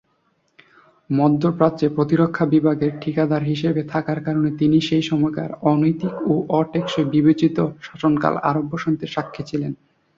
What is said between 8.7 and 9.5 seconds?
বসন্তের সাক্ষী